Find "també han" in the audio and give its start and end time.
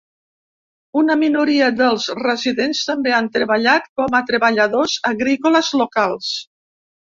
2.89-3.29